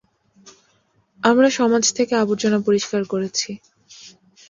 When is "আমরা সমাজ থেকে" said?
1.23-2.13